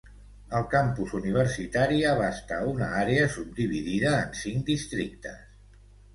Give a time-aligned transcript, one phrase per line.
[0.59, 5.71] El campus universitari abasta una àrea subdividida en cinc districtes.